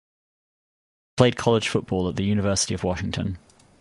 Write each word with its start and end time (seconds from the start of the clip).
He 0.01 1.13
played 1.15 1.35
college 1.37 1.69
football 1.69 2.09
at 2.09 2.15
the 2.15 2.23
University 2.23 2.73
of 2.73 2.83
Washington. 2.83 3.37